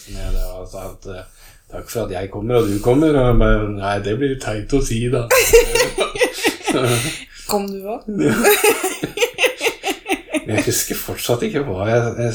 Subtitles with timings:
[0.00, 0.14] som
[0.60, 1.24] og sa at eh,
[1.74, 3.08] Takk for at jeg kommer, og du kommer.
[3.16, 5.22] Og jeg bare, Nei, det blir teit å si, da.
[7.50, 8.02] Kom du òg?
[10.44, 12.32] Jeg husker fortsatt ikke hva jeg, jeg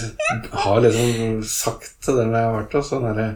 [0.63, 2.89] har liksom sagt til dem jeg har vært hos.
[2.89, 3.27] Sånn derre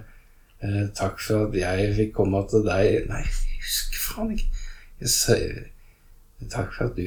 [0.66, 4.50] eh, Takk for at jeg fikk komme til deg Nei, jeg husker faen ikke.
[5.04, 7.06] Jeg takk for at du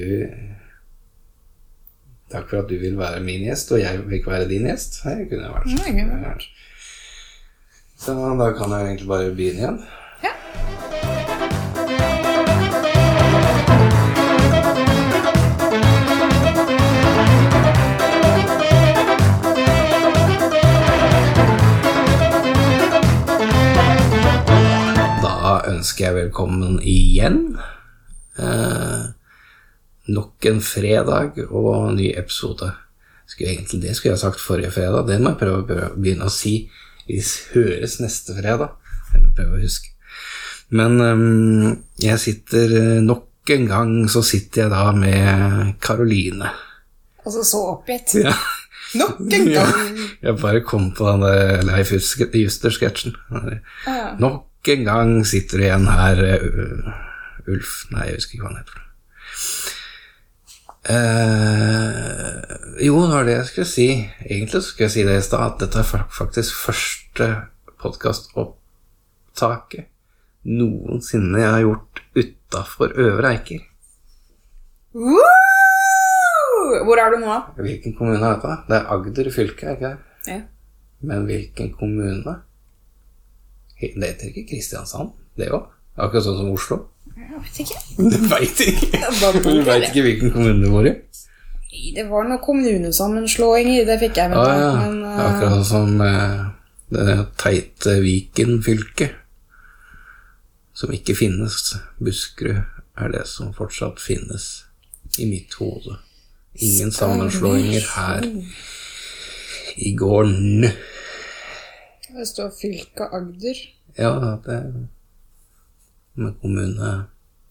[2.31, 4.97] Takk for at du vil være min gjest, og jeg fikk være din gjest.
[5.05, 5.69] Det kunne vært.
[5.79, 6.47] Nei, kunne vært.
[7.99, 9.79] Så da kan jeg egentlig bare begynne igjen.
[10.23, 10.33] Ja.
[25.23, 27.57] Da ønsker jeg velkommen igjen.
[28.37, 29.05] Eh,
[30.13, 32.75] nok en fredag og ny episode.
[33.27, 35.09] Skulle egentlig, det skulle jeg sagt forrige fredag.
[35.09, 36.59] Det må jeg prøve, prøve å begynne å si.
[37.07, 37.21] Vi
[37.55, 38.75] høres neste fredag.
[39.13, 39.93] Jeg prøve å huske.
[40.75, 46.51] Men um, jeg sitter eh, nok en gang så sitter jeg da med Karoline.
[47.23, 48.17] Altså så oppgitt.
[48.25, 48.35] Ja.
[48.99, 50.01] Nok en gang!
[50.23, 53.15] jeg bare kom på den der Leif Juster-sketsjen.
[53.87, 54.13] Ja.
[54.19, 58.63] Nok en gang sitter du igjen her, uh, Ulf Nei, jeg husker ikke hva han
[58.65, 58.83] heter.
[60.87, 62.31] Eh,
[62.87, 63.87] jo, det var det jeg skulle si.
[64.23, 67.27] Egentlig skulle jeg si det i stad, at dette er faktisk første
[67.83, 69.85] podkastopptaket
[70.47, 73.61] noensinne jeg har gjort utafor Øvre Eiker.
[76.87, 77.35] Hvor er du nå?
[77.59, 78.53] Hvilken kommune er dette?
[78.69, 79.99] Det er Agder fylke, er ikke det?
[80.31, 80.41] Ja.
[81.07, 82.35] Men hvilken kommune?
[83.77, 85.63] Det heter ikke Kristiansand, det òg?
[85.97, 86.77] Akkurat sånn som Oslo?
[87.17, 87.81] Jeg vet ikke.
[87.97, 89.01] Du veit ikke.
[89.41, 90.93] Du veit ikke hvilken kommune du bor i?
[91.97, 94.51] Det var noen kommunesammenslåinger, det fikk jeg med meg.
[94.53, 94.73] Ah, ja.
[94.81, 96.47] Men Det er eh, Akkurat som uh,
[96.93, 99.11] det teite Viken fylke.
[100.77, 101.75] Som ikke finnes.
[102.05, 102.63] Buskerud
[102.97, 104.67] er det som fortsatt finnes
[105.21, 105.99] i mitt hode.
[106.57, 108.29] Ingen sammenslåinger her
[109.77, 110.69] i gården.
[112.17, 113.61] det står fylket Agder.
[113.99, 114.61] Ja, det
[116.17, 116.93] med kommune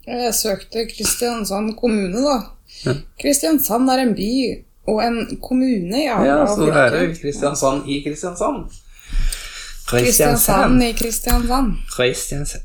[0.07, 2.37] Jeg søkte Kristiansand kommune, da.
[2.85, 2.93] Ja.
[3.21, 4.31] Kristiansand er en by
[4.87, 6.19] og en kommune, ja.
[6.23, 7.13] Ja, så det er.
[7.21, 8.67] Kristiansand i Kristiansand.
[9.89, 11.73] Kristiansand i Kristiansand.
[11.97, 12.63] Kristiansand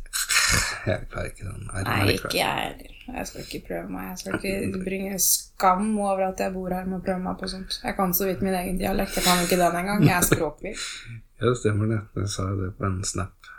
[0.86, 1.68] Jeg klarer ikke den.
[1.84, 2.96] Nei, ikke jeg heller.
[3.18, 4.06] Jeg skal ikke prøve meg.
[4.10, 7.48] Jeg skal ikke bringe skam over at jeg bor her med å prøve meg på
[7.50, 7.80] sånt.
[7.84, 9.16] Jeg kan så vidt min egen dialekt.
[9.18, 10.04] Jeg kan ikke den engang.
[10.06, 10.76] Jeg er språklig.
[11.40, 11.98] Ja, det stemmer det.
[12.20, 13.49] Jeg sa jo det på en snap.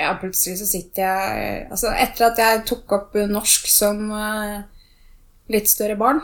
[0.00, 4.62] Ja, plutselig så sitter jeg Altså, etter at jeg tok opp norsk som uh,
[5.52, 6.22] litt større barn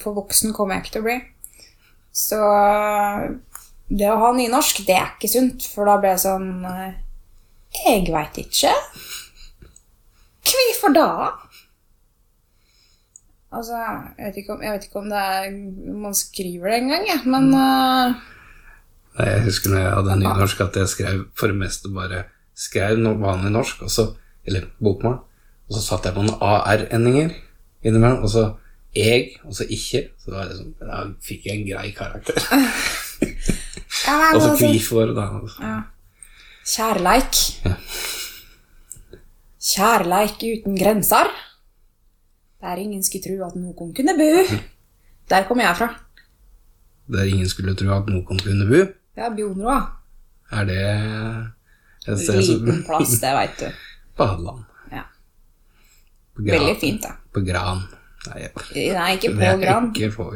[0.00, 1.18] For voksen kommer jeg ikke til å bli.
[2.10, 2.38] Så
[3.90, 6.90] det å ha nynorsk, det er ikke sunt, for da ble jeg sånn uh,
[7.80, 8.74] Jeg veit ikke.
[10.50, 11.08] Hvorfor da?
[13.50, 13.78] Altså,
[14.18, 15.48] jeg vet om, jeg vet ikke om det er
[16.04, 18.12] man skriver det engang, jeg, men Nei,
[19.18, 22.24] Jeg husker når jeg hadde nynorsk, at jeg skrev for det meste bare
[22.56, 24.06] skrev vanlig norsk, og så,
[24.44, 25.18] eller bokmål,
[25.68, 27.34] og så satte jeg på noen AR-endinger
[27.82, 28.44] innimellom, og så
[28.96, 30.08] jeg, og så ikke.
[30.18, 32.38] Så da, liksom, da fikk jeg en grei karakter.
[34.06, 35.28] ja, Og så altså- kvifor, da.
[35.60, 35.76] Ja.
[36.70, 37.38] Kjærleik.
[37.64, 37.74] Ja.
[39.60, 41.30] Kjærleik uten grenser.
[42.60, 44.56] Der ingen skulle tro at noen kunne bo.
[45.30, 45.88] Der kommer jeg fra.
[47.12, 48.82] Der ingen skulle tro at noen kunne bo.
[49.14, 49.78] Det er Bjonroa.
[50.50, 50.80] Er det
[52.08, 53.66] et sted som Liten plass, det veit du.
[54.16, 54.64] På Hadeland.
[54.92, 55.04] Ja.
[56.36, 56.54] På Gran.
[56.58, 57.14] Veldig fint, da.
[57.34, 57.84] På Gran.
[58.28, 59.86] Nei, jeg, Nei, ikke på Gran.
[59.96, 60.26] Ikke på,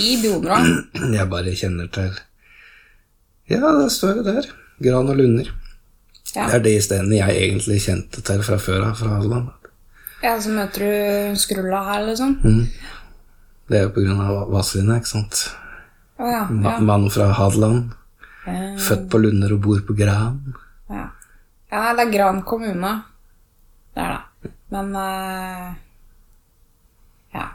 [0.00, 0.60] I Bjonroa.
[1.18, 2.14] jeg bare kjenner til
[3.52, 4.48] Ja, det står det der.
[4.82, 5.50] Gran og Lunder.
[6.34, 6.46] Ja.
[6.48, 9.50] Det er de stedene jeg egentlig kjente til fra før av, fra Hadeland.
[10.24, 12.38] ja, så møter du skrulla her, liksom.
[13.68, 15.44] Det er jo på grunn av Vazelina, ikke sant.
[16.18, 16.40] Å ja.
[16.64, 16.72] Ja.
[16.80, 17.92] Mann fra Hadeland.
[18.46, 20.40] Eh, Født på Lunder og bor på Gran.
[20.90, 21.06] ja.
[21.72, 22.92] ja, det er Gran kommune.
[23.94, 24.12] Det er
[24.42, 24.52] det.
[24.74, 25.72] Men eh,
[27.34, 27.46] Ja.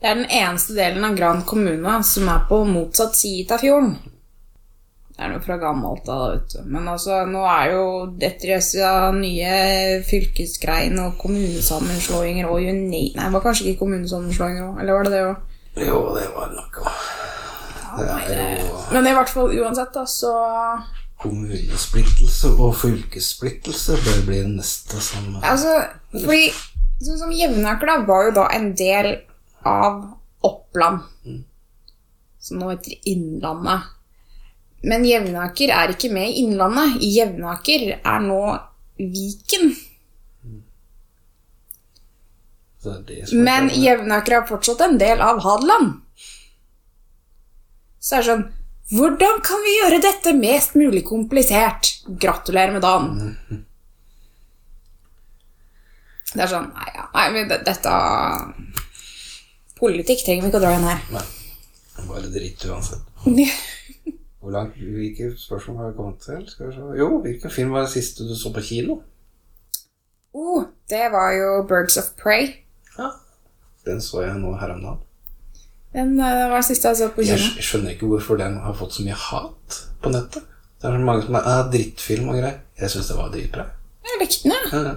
[0.00, 3.96] Det er den eneste delen av Gran kommune som er på motsatt side av fjorden.
[5.16, 6.58] Det er noe fra gammelt av, vet du.
[6.68, 7.84] Men altså, nå er jo
[8.20, 14.66] etter disse nye fylkesgreiene og kommunesammenslåinger og jo nei, Nei, det var kanskje ikke kommunesammenslåinger
[14.66, 15.56] òg, eller var det det òg?
[15.86, 16.92] Jo, det var Det nok jo
[18.92, 20.32] Men i hvert fall uansett, da, så
[21.22, 25.72] kommunesplittelse og fylkessplittelse bør bli det neste som Altså,
[26.12, 26.50] fordi
[27.06, 29.12] sånn som Jevnaker var jo da en del
[29.66, 30.02] av
[30.46, 31.02] Oppland.
[32.38, 33.92] Som nå heter Innlandet.
[34.86, 37.00] Men Jevnaker er ikke med i Innlandet.
[37.02, 38.40] Jevnaker er nå
[38.96, 39.72] Viken.
[42.86, 43.68] Det er Men.
[43.74, 46.05] Jevnaker er fortsatt en del av Hadeland.
[48.06, 48.46] Så er det sånn
[48.86, 51.88] Hvordan kan vi gjøre dette mest mulig komplisert?
[52.22, 53.32] Gratulerer med dagen.
[56.30, 57.94] Det er sånn Nei, ja, nei men dette
[59.76, 61.02] Politikk trenger vi ikke å dra inn her.
[61.12, 61.24] Nei,
[62.06, 63.02] bare dritt uansett.
[64.40, 66.46] Hvor langt, Hvilke spørsmål har vi kommet til?
[66.48, 66.86] Skal vi se.
[66.96, 69.00] Jo, hvilken film var det siste du så på kino?
[70.36, 72.54] Oh, det var jo Birds of Prey.
[72.96, 73.10] Ja.
[73.84, 75.05] Den så jeg nå her om dagen.
[75.96, 77.40] Den eh, var den siste jeg så på kino.
[77.40, 80.44] jeg skjønner ikke hvorfor den har fått så mye hat på nettet.
[80.76, 82.58] Det er så mange som er ah, drittfilm og greier.
[82.76, 83.64] Jeg syns det var dritbra.
[84.06, 84.64] Jeg likte den, ja.
[84.72, 84.96] Ja, ja.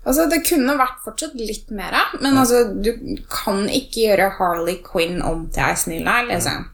[0.00, 2.94] Altså, det kunne vært fortsatt litt mer av, men altså, du
[3.28, 6.70] kan ikke gjøre Harley Quinn om til ei snill her, liksom.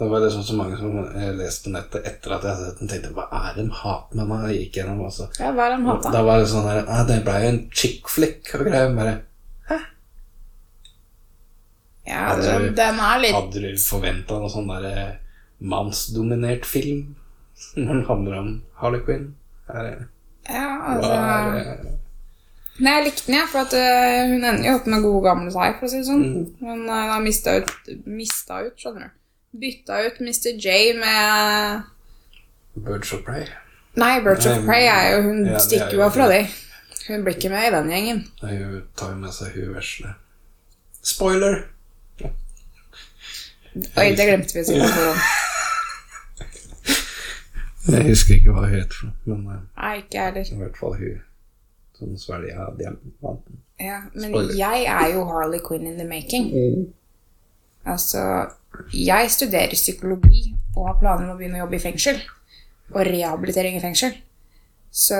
[0.00, 0.92] Det var liksom så mange som
[1.36, 4.20] leste på nettet etter at jeg hadde sett den, tenkte hva er det de hater
[4.20, 4.44] med meg?
[4.48, 5.26] Jeg gikk gjennom altså.
[5.40, 6.12] Ja, hva er det han hata?
[6.14, 8.94] Da var det sånn der ah, Det ble jo en chick flick og greier.
[8.96, 9.18] Bare
[12.10, 15.04] Ja, altså, den er litt Hadde du forventa noe sånn derre
[15.60, 17.14] mannsdominert film
[17.76, 19.30] når den handler om Harley Quinn?
[19.70, 19.96] Er det,
[20.50, 21.80] Ja, altså er?
[22.80, 25.50] Nei, jeg likte den, jeg, for at øh, hun ender jo opp med gode gamle
[25.52, 26.22] seg, for å si det sånn.
[26.24, 26.44] Mm.
[26.64, 27.72] Hun har mista ut,
[28.08, 29.16] mista ut, skjønner du.
[29.60, 30.54] Bytta ut Mr.
[30.62, 31.82] J med
[32.86, 33.44] Birds of Prey?
[34.00, 36.46] Nei, Birds of Prey er jo Hun ja, er stikker jo av fra dem.
[36.46, 37.04] de.
[37.10, 38.22] Hun blir ikke med i den gjengen.
[38.44, 40.14] Nei, Hun tar jo med seg hun vesle.
[41.02, 41.60] Spoiler!
[43.76, 45.20] Oi, det glemte vi å si på forhånd.
[47.90, 48.94] Jeg husker ikke hva hun het,
[49.26, 50.48] men eh, Nei, ikke heller.
[50.52, 51.20] i hvert fall hun
[51.96, 53.60] som svelga diamanten.
[53.80, 54.54] Ja, men Spoiler.
[54.56, 56.50] jeg er jo Harley Quinn in the making.
[57.88, 58.22] Altså,
[58.94, 62.20] jeg studerer psykologi og har planer om å begynne å jobbe i fengsel.
[62.92, 64.16] Og rehabilitering i fengsel.
[64.90, 65.16] Så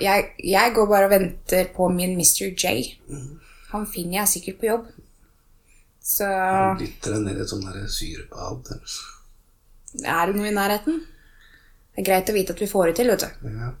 [0.00, 2.50] jeg, jeg går bare og venter på min Mr.
[2.56, 2.94] J.
[3.74, 4.86] Han finner jeg sikkert på jobb.
[6.02, 6.26] Så
[6.80, 8.70] Dytter det ned i et sånt syrebad.
[10.04, 11.00] er det noe i nærheten.
[11.94, 13.50] Det er greit å vite at vi får det til, vet du.
[13.50, 13.72] Ja.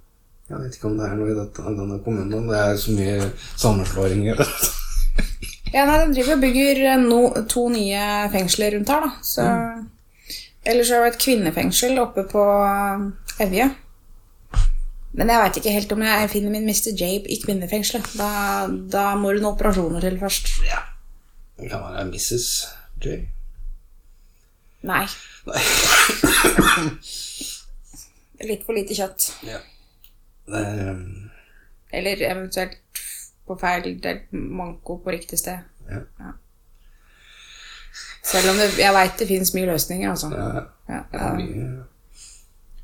[0.50, 2.48] Jeg vet ikke om det er noe i dette, denne kommunen.
[2.50, 4.44] Det er så mye sammenslåinger.
[5.70, 8.00] Ja, nei, De driver og bygger eh, no, to nye
[8.32, 9.10] fengsler rundt her, da.
[9.22, 9.44] Så
[10.66, 13.68] Ellers har det et kvinnefengsel oppe på eh, Evje.
[15.14, 16.90] Men jeg veit ikke helt om jeg finner min Mr.
[16.90, 18.10] Jabe i kvinnefengselet.
[18.18, 18.30] Da,
[18.66, 20.50] da må det noen operasjoner til først.
[20.66, 20.82] ja.
[21.68, 22.46] Kan være Mrs.
[23.04, 23.06] J.
[24.82, 25.04] Nei.
[25.50, 25.62] Nei.
[28.48, 29.26] Litt for lite kjøtt.
[29.44, 29.58] ja.
[30.50, 31.30] Um,
[31.94, 32.78] Eller eventuelt
[33.46, 35.58] på feil delt manko på riktig sted.
[35.90, 36.00] ja.
[38.24, 40.28] Selv om det, jeg veit det fins mye løsninger, altså.
[40.34, 40.48] Ja.
[40.88, 41.28] Ja, Det ja.
[41.28, 41.84] er mye,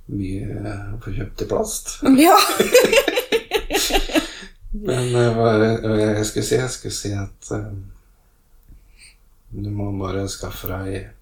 [0.06, 1.90] mye eh, å få kjøpt i plast.
[2.26, 2.36] ja.
[4.86, 5.74] Men eh, hva jeg,
[6.16, 6.56] jeg skulle si?
[6.60, 7.68] Jeg skulle si at eh,
[9.50, 11.12] du må bare skaffe deg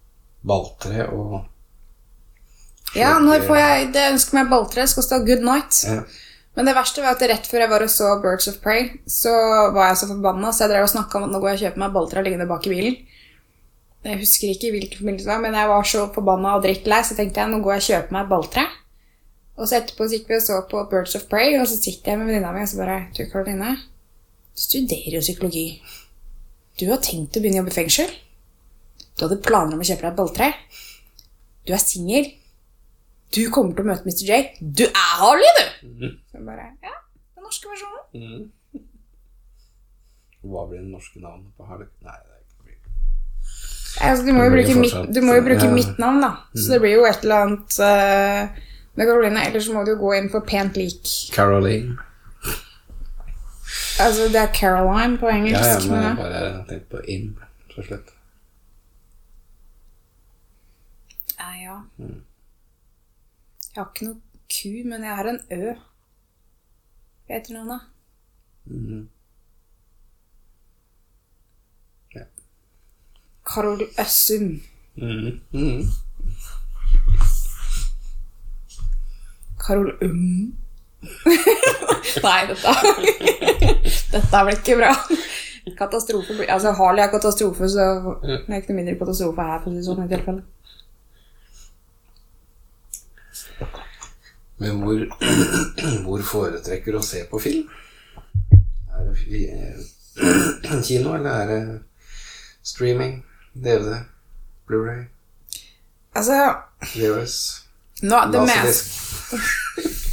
[0.45, 1.43] balltre og
[2.95, 4.85] ja, når får jeg Det ønsker meg balltre.
[4.87, 5.81] Skal stå good night.
[5.89, 6.05] ja.
[6.55, 9.33] Men det verste var at rett før jeg var og så Birds of Prey, så
[9.75, 11.65] var jeg så forbanna, så jeg drev og snakka om at nå går jeg og
[11.65, 13.01] kjøper meg balltre liggende bak i bilen.
[14.05, 17.17] Jeg husker ikke hvilken forbindelse det var, men jeg var så forbanna og drittlei, så
[17.19, 18.65] tenkte jeg nå går jeg og kjøper meg balltre.
[19.59, 22.13] Og så etterpå så gikk vi og så på Birds of Prey, og så sitter
[22.13, 23.75] jeg med venninna mi og så bare Du, Karoline,
[24.55, 25.67] studerer jo psykologi.
[26.81, 28.11] Du har tenkt å begynne å jobbe i fengsel.
[29.15, 30.49] Du hadde planer om å kjøpe deg et balltre.
[31.65, 32.33] Du er singel.
[33.35, 34.25] Du kommer til å møte Mr.
[34.27, 34.41] J.
[34.61, 35.65] Du er Harley, du!
[36.31, 36.95] Så jeg bare Ja,
[37.35, 38.05] den norske versjonen.
[38.15, 38.85] Mm.
[40.45, 41.89] Hva blir det norske navnet på Harley?
[42.05, 42.55] Nei, det er ikke
[44.05, 45.71] Altså, du må jo bruke, mitt, du må jo bruke ja.
[45.71, 45.75] Mm.
[45.79, 46.33] mitt navn, da.
[46.59, 48.65] Så det blir jo et eller annet uh,
[48.99, 49.45] med Caroline.
[49.47, 51.07] Ellers må du jo gå inn for pent lik.
[51.35, 51.95] Caroline.
[54.01, 55.61] Altså, det er Caroline på engelsk.
[55.61, 57.39] ja, ja men jeg bare tenkte på Im,
[57.75, 58.13] så slett.
[61.39, 61.77] Ja, ja.
[61.99, 62.23] Mm.
[63.75, 64.21] Jeg har ikke noe
[64.55, 65.75] Q, men jeg har en Ø.
[67.27, 67.81] Hva heter navnet?
[68.65, 69.09] Mhm.
[72.15, 72.25] Ja.
[73.47, 74.61] Karol Øssum.
[74.95, 75.41] Mhm.
[75.53, 75.89] Mhm.
[79.67, 80.55] Karol Um.
[82.25, 82.75] Nei, dette
[84.15, 84.91] Dette blir ikke bra.
[85.79, 87.87] Katastrofe blir Altså, Harley er katastrofe, så
[88.23, 90.43] det er ikke noe mindre katastrofe her, for å si sånn, i tilfelle.
[94.63, 95.01] Men hvor,
[96.07, 97.67] hvor foretrekker du å se på film?
[98.95, 101.63] Er det eh, kino, eller er det
[102.63, 103.19] streaming?
[103.55, 104.05] DVD?
[104.69, 105.05] Blu-ray?
[106.15, 106.39] Altså,
[106.95, 107.37] VHS?
[108.03, 109.43] Nå, det meste.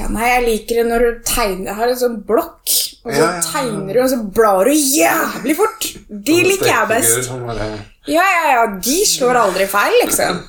[0.00, 2.72] Ja, nei, jeg liker det når du tegner Jeg har en sånn blokk,
[3.04, 5.88] og så Ja, ja, tegner du, og så blar du jævlig fort.
[6.08, 7.28] De liker jeg best.
[7.30, 7.70] Bare-
[8.08, 8.62] Ja, ja, ja.
[8.80, 10.40] De slår aldri feil, liksom.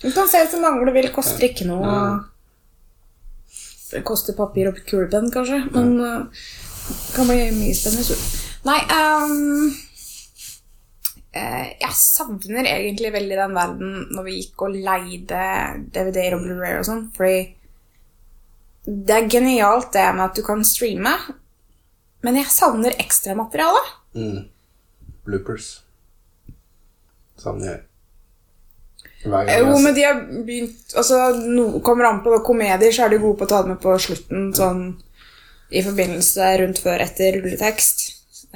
[0.00, 2.20] Du kan se ut som mange du vil, koster ikke noe.
[3.90, 6.22] Det koster papir og kulepenn, kanskje, men uh,
[6.86, 8.14] det kan bli mye spennende.
[8.68, 8.78] Nei
[11.34, 15.42] eh, Jeg savner egentlig veldig den verden når vi gikk og leide
[15.94, 17.40] DVD-er og Blu-ray og sånn, fordi
[18.86, 21.12] det er genialt det med at du kan streame,
[22.24, 23.82] men jeg savner ekstramateriale.
[24.16, 24.42] Mm.
[25.26, 25.70] Bloopers.
[27.40, 27.80] Savner jeg.
[29.24, 33.36] Jo, men de har begynt Altså, no, kommer an på komedier, så er de gode
[33.36, 34.84] på å ta det med på slutten, sånn
[35.70, 38.06] i forbindelse rundt før etter rulletekst.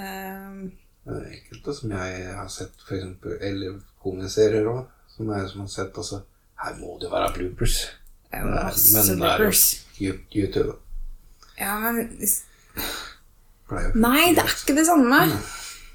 [0.00, 0.72] Um,
[1.04, 5.70] Det er enkelte som jeg har sett, eksempel, eller komiserier òg, som jeg som har
[5.70, 6.22] sett altså,
[6.64, 7.76] Her må det være bloopers.
[8.32, 9.83] det er masse er bloopers.
[10.00, 10.74] You- YouTube.
[11.58, 12.18] Ja, men
[13.94, 15.20] Nei, det er ikke det samme.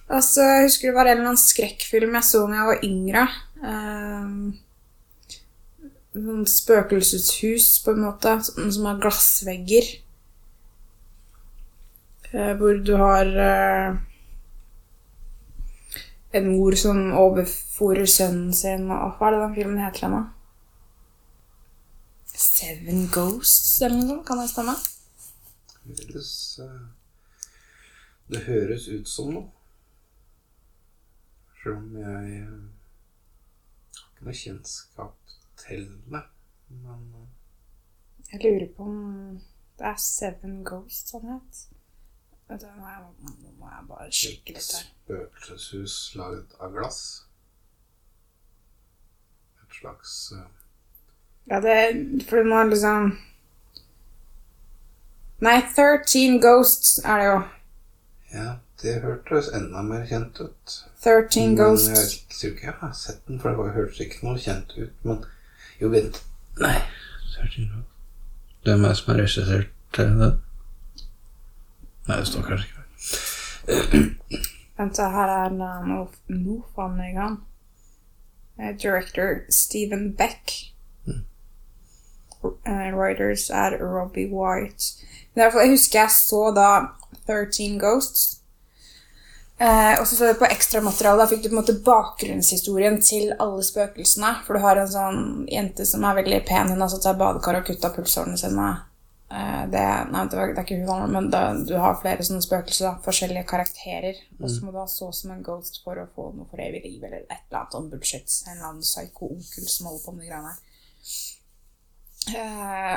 [0.09, 3.23] Altså, jeg husker det var en eller annen skrekkfilm jeg så da jeg var yngre.
[3.61, 4.57] Um,
[6.49, 9.91] spøkelseshus, på en måte, som, som har glassvegger.
[12.33, 13.99] Uh, hvor du har uh,
[16.33, 20.25] en mor som overfòrer sønnen sin og Hva er det den filmen heter da?
[22.39, 24.25] Seven Ghosts, eller noe sånt?
[24.27, 24.75] Kan det stemme?
[25.89, 26.87] Høres, eh,
[28.31, 29.49] Det høres ut som noe.
[31.61, 32.53] Selv om jeg eh,
[33.97, 35.33] har ikke noe kjennskap
[35.65, 36.23] til det.
[36.69, 37.27] Men eh,
[38.31, 39.01] Jeg lurer på om
[39.79, 41.65] det er Seven Ghosts han het.
[42.49, 43.01] Nå må jeg,
[43.59, 44.85] må jeg bare sjekke litt her.
[44.87, 47.01] Et spøkelseshus laget av glass.
[49.63, 50.47] Et slags eh,
[51.49, 53.17] Ja, det For du må liksom
[55.39, 57.35] Nei, 13 Ghosts er det jo.
[58.33, 58.47] Ja,
[58.81, 60.73] det hørtes enda mer kjent ut.
[60.99, 64.75] 13 Men jeg tror ikke jeg har sett den, for det hørtes ikke noe kjent
[64.75, 64.91] ut.
[65.07, 65.23] Men
[65.79, 66.19] jo, vent
[66.59, 66.75] Nei.
[67.37, 67.95] 13 Ghosts.
[68.67, 70.19] Hvem er det som har regissert den?
[70.19, 70.31] det?
[72.09, 72.79] Nei, det står kanskje ikke.
[74.79, 77.37] Vent, så her er jeg han.
[78.59, 80.53] Eh, Director Stephen Beck.
[81.07, 81.19] Eh,
[82.43, 85.05] writers er Robbie White.
[85.33, 86.69] Men jeg husker jeg så da
[87.27, 88.39] 13 Ghosts.
[89.59, 91.19] Eh, og så så jeg på ekstramaterialet.
[91.19, 94.35] Da fikk du på en måte bakgrunnshistorien til alle spøkelsene.
[94.45, 96.71] For du har en sånn jente som er veldig pen.
[96.71, 98.69] Hun har satt seg i badekar og kutta pulsårene sine.
[99.29, 102.45] Eh, det, nei, det, var, det er ikke hun, men da, du har flere sånne
[102.45, 102.87] spøkelser.
[102.87, 104.23] Da, forskjellige karakterer.
[104.39, 106.85] Og så må du ha så som en ghost for å få noe for evig
[106.87, 108.39] liv, eller et eller annet sånn bullshit.
[108.47, 110.63] En eller annen psyko-onkel som holder på med de greiene her.
[112.27, 112.93] Eh,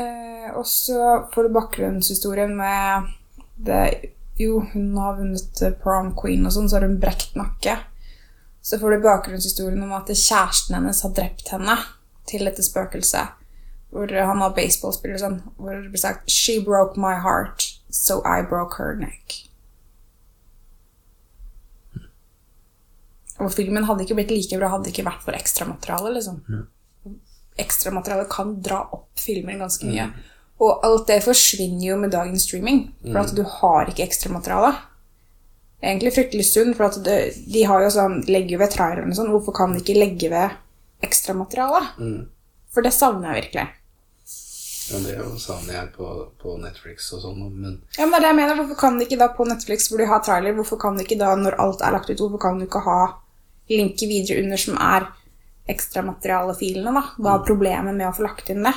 [0.00, 3.10] eh, og så får du bakgrunnshistorien med
[3.56, 7.76] det Jo, hun har vunnet eh, prom queen og sånn, så har hun brekt nakke.
[8.64, 11.76] Så får du bakgrunnshistorien om at kjæresten hennes har drept henne
[12.30, 13.36] til dette spøkelset.
[13.90, 18.40] Hvor han har baseballspiller sånn, hvor det blir sagt She broke my heart, so I
[18.46, 19.40] broke her neck.
[23.40, 26.40] Og filmen hadde ikke blitt like bra hadde ikke vært for ekstramateriale, liksom.
[27.60, 30.08] Ekstramateriale kan dra opp filmer ganske mye.
[30.60, 34.74] Og alt det forsvinner jo med dagens streaming, for at du har ikke ekstramateriale.
[35.80, 39.16] Er egentlig fryktelig synd, for at det, de har jo sånn, legger jo ved trailerne
[39.16, 39.30] sånn.
[39.32, 40.58] Hvorfor kan de ikke legge ved
[41.06, 41.80] ekstramateriale?
[42.74, 43.68] For det savner jeg virkelig.
[44.90, 46.06] Ja, det er jo savner jeg på,
[46.42, 48.56] på Netflix og sånn, men Ja, men det er det jeg mener.
[48.60, 51.18] Hvorfor kan de ikke da på Netflix hvor de har trailer, hvorfor kan de ikke
[51.20, 52.98] da, når alt er lagt ut, hvorfor kan du ikke ha
[53.70, 55.06] linker videre under som er
[55.70, 57.04] ekstramaterialefilene, da?
[57.18, 58.74] Hva er problemet med å få lagt inn det?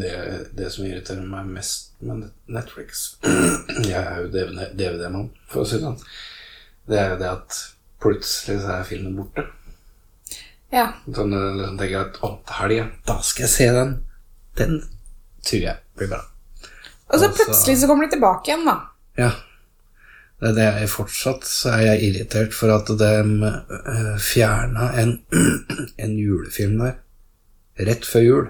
[0.00, 3.18] det, det som irriterer meg mest med Netflix
[3.90, 5.98] Jeg er jo DVD-mann, for å si det sånn.
[6.88, 7.58] Det er jo det at
[8.02, 9.44] plutselig så er filmen borte.
[10.72, 10.88] Ja.
[11.04, 13.94] Sånn jeg liksom tenker at å, til helga, da skal jeg se den.
[14.58, 14.78] Den
[15.46, 16.22] tror jeg blir bra.
[17.12, 18.78] Og så plutselig så kommer de tilbake igjen, da.
[19.20, 19.30] Ja.
[20.42, 23.10] Det er jeg fortsatt så er jeg irritert for at de
[23.46, 25.12] uh, fjerna en,
[26.02, 26.96] en julefilm der
[27.86, 28.48] rett før jul.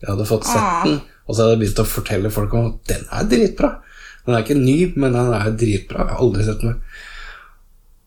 [0.00, 0.84] Jeg hadde fått sett Ah.
[0.86, 3.70] den, og så hadde jeg begynt å fortelle folk om at den er dritbra.
[4.24, 6.06] Den er ikke ny, men den er dritbra.
[6.06, 7.04] Jeg har aldri sett den før.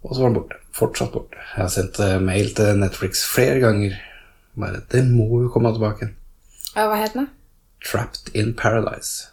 [0.04, 0.58] Og så var den borte.
[0.74, 1.38] Fortsatt borte.
[1.54, 3.96] Jeg har sendt eh, mail til Netflix flere ganger.
[4.60, 6.10] Bare, det må jo komme tilbake.
[6.74, 7.30] Ja, hva het den?
[7.86, 9.30] Trapped in Paradise.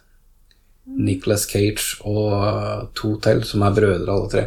[0.85, 4.45] Nicholas Cage og to til, som er brødre alle tre.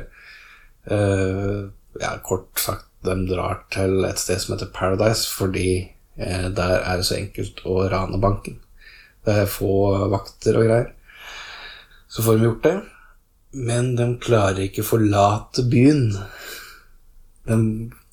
[0.84, 5.68] Uh, ja, kort sagt de drar til et sted som heter Paradise, fordi
[6.18, 8.58] uh, der er det så enkelt å rane banken.
[9.24, 9.72] Det er få
[10.12, 10.90] vakter og greier.
[12.08, 12.76] Så får de gjort det.
[13.54, 16.08] Men de klarer ikke forlate byen.
[17.46, 17.58] De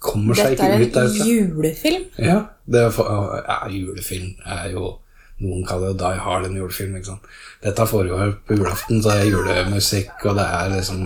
[0.01, 1.27] kommer seg Dette er ikke ut en derfra.
[1.29, 2.03] julefilm.
[2.21, 2.99] Ja, det er
[3.41, 4.91] ja, julefilm er jo
[5.41, 6.95] Noen kaller det Die Hard en julefilm.
[6.99, 7.31] ikke sant?
[7.63, 11.01] Dette foregår på julaften, så det er julemusikk, og det er liksom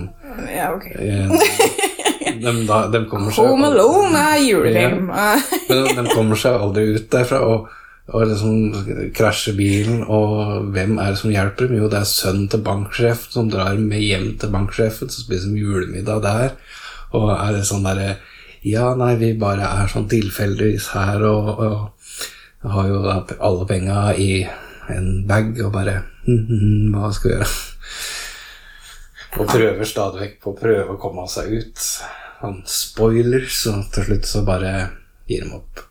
[0.51, 0.86] Ja, ok.
[1.00, 5.10] eh, de, da, de kommer seg Home Alone er julefilm.
[5.70, 7.70] Men de kommer seg aldri ut derfra, og,
[8.12, 11.80] og liksom krasjer bilen, og hvem er det som hjelper dem?
[11.80, 15.63] Jo, det er sønnen til banksjefen som drar med hjem til banksjefen, så spiser de
[15.63, 16.56] julemiddag der,
[17.15, 18.18] og er det sånn derre
[18.65, 22.24] Ja, nei, vi bare er sånn tilfeldigvis her, og, og
[22.72, 23.00] har jo
[23.40, 24.46] alle penga i
[24.90, 27.50] en bag, og bare hm, hm, hm, Hva skal vi gjøre?
[29.36, 31.82] Og prøver stadig vekk på å prøve å komme seg ut.
[32.40, 34.72] Sånn spoiler, så til slutt så bare
[35.28, 35.82] gir de opp.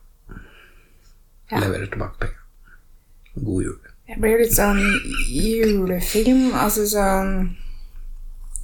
[1.50, 1.61] Ja.
[1.61, 2.40] Leverer tilbake penga.
[3.35, 3.90] God jul.
[4.09, 4.81] Det blir litt sånn
[5.28, 6.54] julefilm.
[6.57, 7.35] Altså sånn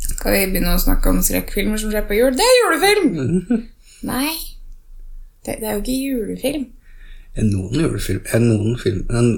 [0.00, 2.32] Skal vi begynne å snakke om skrekkfilmer som skjer på jul?
[2.36, 3.64] Det er julefilm!
[4.10, 4.32] Nei.
[5.44, 6.66] Det, det er jo ikke julefilm.
[7.46, 9.30] Noen julefilm, er noen, film, en,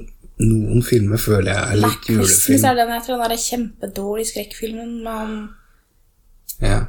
[0.43, 2.71] noen filmer føler jeg er Black litt Christmas julefilm.
[2.71, 5.35] er den etter den er kjempedårlig skrekkfilmen men...
[6.63, 6.81] Ja.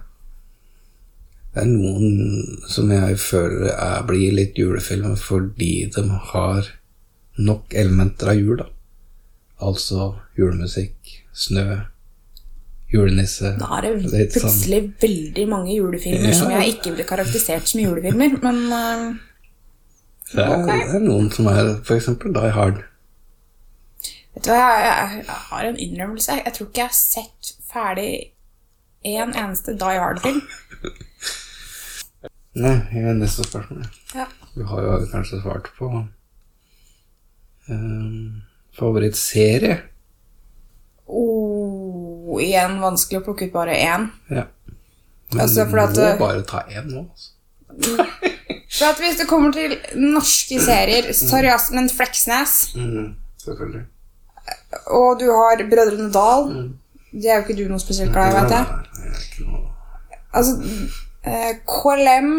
[1.53, 6.03] Det er noen som jeg føler er, blir litt julefilmer fordi de
[6.33, 6.71] har
[7.37, 8.69] nok elementer av jul, da.
[9.63, 10.97] Altså julemusikk,
[11.33, 11.67] snø,
[12.93, 13.93] julenisse Da er det
[14.33, 16.33] plutselig sånn- veldig mange julefilmer Ja.
[16.37, 19.05] som jeg ikke ville karakterisert som julefilmer, men eh,
[20.33, 20.83] Det er, okay.
[20.89, 22.81] det er noen som er eksempel Die Hard.
[24.33, 26.37] Vet du hva, jeg, jeg, jeg har en innrømmelse.
[26.39, 28.11] Jeg tror ikke jeg har sett ferdig
[29.05, 30.41] en eneste Die Hard-film.
[32.63, 33.85] Nei, jeg er neste spørsmål.
[34.13, 34.25] Ja.
[34.55, 35.89] Du har jo kanskje svart på
[37.69, 38.41] um,
[38.77, 39.79] favorittserie.
[41.05, 44.09] Oh, igjen vanskelig å plukke ut bare én.
[44.33, 44.47] Ja.
[45.33, 47.07] Men Altså, du må at, bare ta én nå.
[47.09, 48.29] Altså.
[48.73, 53.11] For at hvis det kommer til norske serier Sorry, ass, men Fleksnes Mm,
[53.43, 53.83] selvfølgelig.
[54.97, 56.47] Og du har Brødrene Dal
[57.13, 58.65] Det er jo ikke du noe spesielt glad i, vet jeg.
[60.33, 60.57] Altså,
[61.25, 62.31] eh, KLM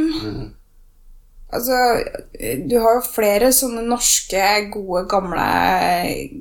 [1.55, 1.77] Altså,
[2.67, 4.43] du har jo flere sånne norske,
[4.75, 5.45] gode, gamle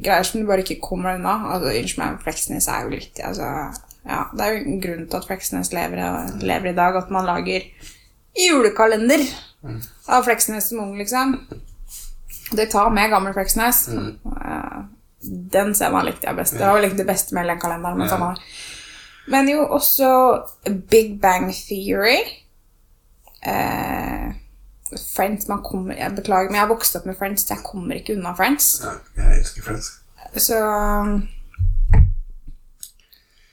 [0.02, 1.36] greier som du bare ikke kommer unna.
[1.54, 3.50] Altså, Unnskyld meg, Fleksnes er jo litt altså,
[4.10, 6.02] ja, Det er jo en grunn til at Fleksnes lever,
[6.42, 7.62] lever i dag, at man lager
[8.34, 9.22] julekalender
[10.08, 11.38] av Fleksnes som ung, liksom.
[12.52, 13.88] Det tar med gamle Fleksnes.
[13.88, 14.18] Mm.
[15.52, 16.54] Den scenen likte jeg best.
[16.58, 17.98] Det var vel ikke det beste med den kalenderen.
[17.98, 18.36] Men, Ja.
[19.28, 20.44] men jo også
[20.90, 22.20] Big Bang Theory.
[23.46, 24.34] Eh,
[25.16, 27.96] Friends man kommer, Jeg beklager, men jeg har vokst opp med Friends, så jeg kommer
[27.96, 28.82] ikke unna Friends.
[28.84, 28.92] Ja,
[29.24, 29.86] jeg elsker Friends.
[30.38, 30.60] Så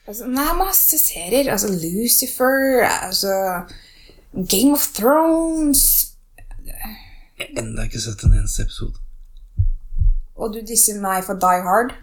[0.07, 1.51] altså, Nei, masse serier.
[1.53, 3.62] Altså Lucifer, altså
[4.51, 6.00] Game of Thrones
[6.71, 8.99] Jeg har ennå ikke sett en eneste episode.
[10.41, 11.95] Og du disser meg for Die Hard.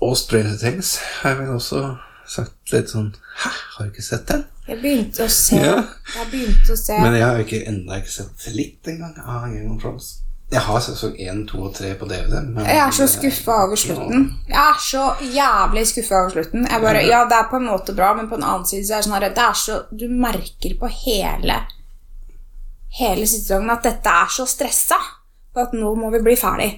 [0.00, 1.82] Og Stranger Things har jeg vel også
[2.28, 3.08] sagt litt sånn
[3.42, 4.44] Hæ, har du ikke sett den?
[4.68, 5.76] Jeg begynte å se Ja.
[6.14, 9.70] Jeg begynte å se Men jeg har ikke, enda ikke sett litt engang av Game
[9.74, 10.10] of Thrones.
[10.52, 12.38] Jeg har sesong 1, 2 og 3 på DVD.
[12.54, 14.22] Men Jeg er så skuffa over slutten.
[14.48, 16.64] Jeg er så jævlig skuffa over slutten.
[16.70, 18.94] Jeg bare, ja, det er på en måte bra, men på en annen side så
[18.94, 21.58] er det sånn at det er så, Du merker på hele
[22.96, 24.98] hele sesongen at dette er så stressa.
[25.54, 26.70] Og at nå må vi bli ferdig.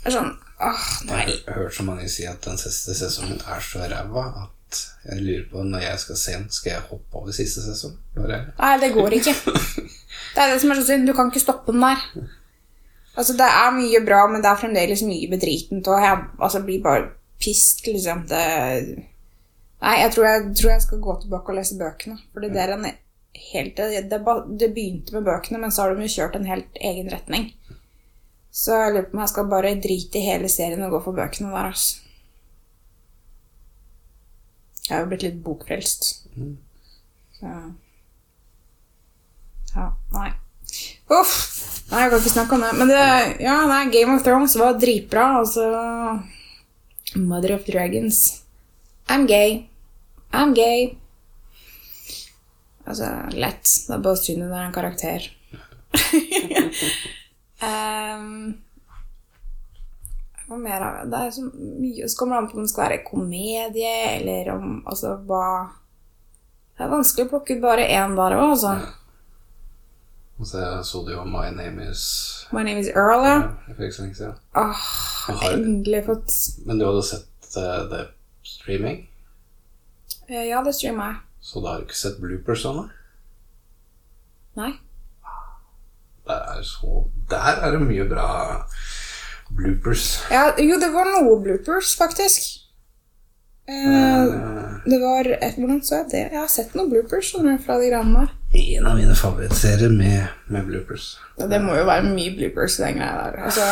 [0.00, 3.62] Det er sånn åh, Jeg har hørt så mange si at den siste sesongen er
[3.64, 7.34] så ræva at jeg lurer på når jeg skal se den, skal jeg hoppe over
[7.34, 7.96] siste sesong?
[8.16, 9.34] Bare, Nei, det går ikke.
[10.34, 11.08] Det er det som er så synd.
[11.08, 12.02] Du kan ikke stoppe den der.
[13.18, 16.84] Altså, det er mye bra, men det er fremdeles mye bedritent, og jeg altså, blir
[16.84, 17.08] bare
[17.42, 18.22] pissed, liksom.
[18.30, 18.44] Det...
[19.80, 22.20] Nei, jeg tror jeg, tror jeg skal gå tilbake og lese bøkene.
[22.30, 22.86] For det er en
[23.52, 24.20] helt det, det,
[24.60, 27.50] det begynte med bøkene, men så har de jo kjørt en helt egen retning.
[28.50, 31.16] Så jeg lurer på om jeg skal bare drite i hele serien og gå for
[31.16, 32.00] bøkene der, altså.
[34.88, 36.08] Jeg har jo blitt litt bokfrelst.
[37.38, 37.54] Så
[39.70, 39.84] Ja,
[40.16, 40.30] nei.
[41.14, 41.34] Uff.
[41.90, 42.70] Nei, jeg kan ikke snakke om det.
[42.78, 43.02] Men det,
[43.42, 45.28] ja, nei, Game of Thrones var dritbra.
[45.40, 45.66] Altså
[47.14, 48.42] Mother of Dragons.
[49.10, 49.68] I'm gay.
[50.32, 50.96] I'm gay.
[52.90, 53.64] Altså, lett.
[53.86, 55.28] Det er bare synd det er en karakter.
[57.70, 58.58] um,
[60.50, 61.16] det?
[61.18, 64.80] Er så mye Så kommer det an på om det skal være komedie, eller om
[64.86, 65.44] Altså, hva
[66.76, 68.72] Det er vanskelig å plukke ut bare én der òg, altså.
[70.40, 73.34] Og så så du jo My Name Is My name is Earl, ja.
[73.74, 74.38] for ikke så lenge siden.
[74.56, 74.86] Åh,
[75.26, 76.32] har- endelig fått
[76.66, 78.06] Men du hadde sett eh, det
[78.42, 79.06] streaming,
[80.30, 81.16] Eh, Ja, det streamer jeg.
[81.50, 82.84] Så da har du ikke sett bloopers ennå?
[84.60, 84.70] Nei.
[86.30, 88.26] Der er, så, der er det mye bra
[89.50, 90.20] bloopers.
[90.30, 92.46] Ja, jo, det var noe bloopers, faktisk.
[93.70, 94.30] Eh,
[94.86, 96.22] det var et, Hvordan så jeg det?
[96.32, 98.30] Jeg har sett noen bloopers fra de greiene der.
[98.78, 101.16] en av mine favorittserier med, med bloopers.
[101.38, 103.42] Ja, Det må jo være mye bloopers i den greia der.
[103.50, 103.66] Altså,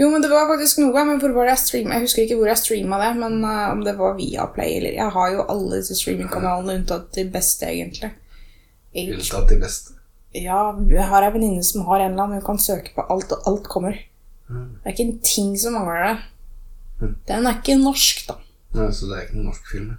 [0.00, 1.04] jo, men det var faktisk noe.
[1.04, 1.96] Men hvor var det jeg streama?
[1.96, 4.96] Jeg husker ikke hvor jeg streama det, men uh, om det var via Play eller
[4.96, 8.12] Jeg har jo alle disse streamingkanalene unntatt de beste, egentlig.
[9.02, 9.98] Unntatt de beste.
[10.32, 13.32] ja, jeg har ei venninne som har en eller annen hun kan søke på alt,
[13.36, 13.98] og alt kommer.
[14.48, 14.78] Mm.
[14.80, 16.22] Det er ikke en ting som mangler der.
[17.02, 17.14] Mm.
[17.28, 18.38] Den er ikke norsk, da.
[18.72, 19.90] Nei, så det er ikke noen norsk film?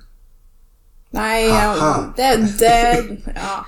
[1.13, 1.67] Nei, ja,
[2.17, 3.59] det, det Ja.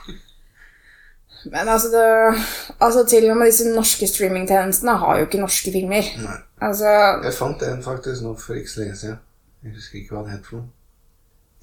[1.52, 2.44] Men altså, det,
[2.82, 6.08] altså Til og med disse norske streamingtjenestene har jo ikke norske filmer.
[6.24, 6.38] Nei.
[6.66, 6.90] Altså
[7.24, 9.20] Jeg fant en faktisk nå for ikke så lenge siden.
[9.66, 10.72] Jeg husker ikke hva den het for noe.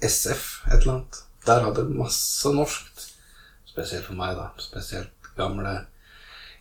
[0.03, 1.19] SF, et eller annet.
[1.47, 3.07] Der hadde det masse norskt.
[3.67, 4.49] Spesielt for meg, da.
[4.61, 5.73] Spesielt gamle,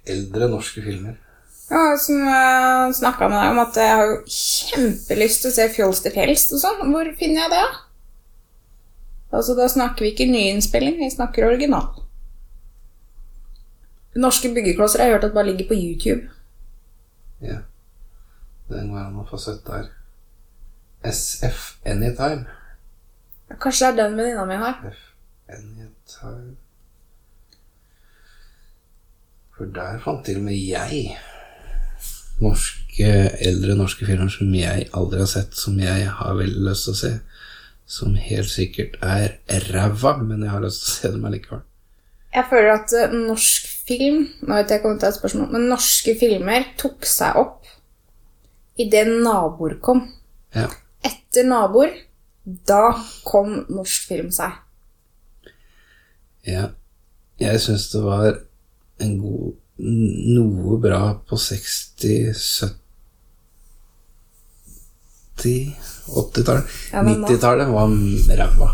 [0.08, 1.18] eldre norske filmer.
[1.72, 5.68] Ja, som jeg snakka med deg om, at jeg har jo kjempelyst til å se
[5.72, 6.82] Fjols til fjells og sånn.
[6.92, 7.82] Hvor finner jeg det, da?
[9.32, 12.01] Altså, da snakker vi ikke nyinnspilling, vi snakker original.
[14.14, 16.28] Norske byggeklosser har jeg hørt at bare ligger på YouTube.
[17.40, 17.62] Ja.
[18.68, 19.88] Den går an å få sett der.
[21.04, 22.44] SF Anytime.
[23.50, 24.78] Ja, Kanskje det er den venninna mi har.
[24.92, 25.08] SF
[25.56, 26.56] Anytime
[29.56, 31.16] For der fant til og med jeg
[32.42, 33.10] norske,
[33.46, 37.00] eldre norske filmer som jeg aldri har sett, som jeg har veldig lyst til å
[37.02, 37.12] se.
[37.92, 39.36] Som helt sikkert er
[39.74, 41.62] ræva, men jeg har lyst til å se dem allikevel.
[42.32, 45.48] Jeg føler at eh, norsk film Nå vet jeg ikke om det er et spørsmål,
[45.54, 47.66] men norske filmer tok seg opp
[48.80, 50.04] idet naboer kom.
[50.56, 50.68] Ja.
[51.04, 51.92] Etter naboer,
[52.42, 52.92] da
[53.26, 54.54] kom norsk film seg.
[56.48, 56.70] ja.
[57.42, 58.36] Jeg syns det var
[59.02, 62.68] en god Noe bra på 60-,
[65.40, 65.72] 70-,
[66.12, 66.76] 80-tallet.
[66.92, 67.88] Ja, 90-tallet var
[68.38, 68.68] ræva.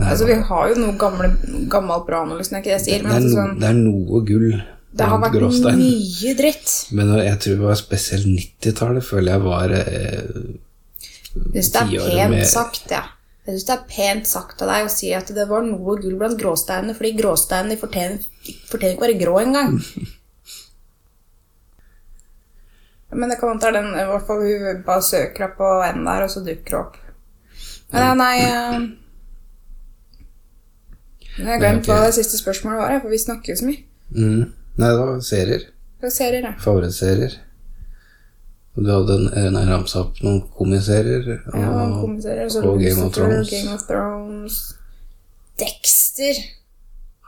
[0.00, 1.28] Altså, Vi har jo noe gamle,
[1.72, 2.56] gammelt bra nå, liksom.
[2.56, 3.02] Det er ikke det jeg sier.
[3.04, 4.50] det, er altså, no, sånn, det er noe gull
[4.90, 5.78] det har vært gråstein.
[5.78, 6.72] mye dritt.
[6.98, 10.22] Men jeg tror det var spesielt 90-tallet, føler jeg var eh,
[11.30, 13.04] syns det er pent med- sagt, ja.
[13.46, 16.16] Jeg synes det er pent sagt av deg å si at det var noe gull
[16.18, 18.18] blant gråsteinene, fordi gråsteinene fortjener,
[18.68, 19.78] fortjener ikke å være grå engang.
[23.10, 26.26] Men det kan hende den i hvert fall hun bare søker opp på N der,
[26.26, 26.98] og så dukker det opp.
[27.90, 28.76] Men nei eh,
[31.38, 33.84] Jeg har glemt hva det siste spørsmålet var, for vi snakker jo så mye.
[34.16, 35.62] mm, Nei, det var serier.
[36.00, 36.52] Hva serier, da?
[36.58, 37.34] Favorittserier.
[38.76, 41.26] Og du hadde en, en, en ramsa opp noen komiserier.
[41.52, 42.48] Og, Ja, komiserier.
[42.48, 43.50] Så og Game of Thrones.
[43.50, 44.58] Game of Thrones.
[45.60, 46.38] Dexter.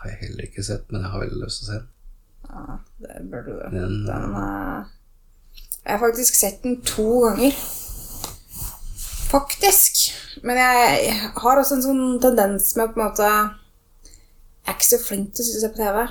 [0.02, 1.88] har jeg heller ikke sett, men jeg har veldig lyst til å se den.
[2.52, 3.76] Ja, det burde du.
[3.76, 4.84] Den- Den er...
[5.84, 7.52] Jeg har faktisk sett den to ganger.
[9.32, 10.12] Faktisk.
[10.42, 13.28] Men jeg har også en sånn tendens med å på en måte
[14.62, 16.02] Jeg er ikke så flink til å se på TV.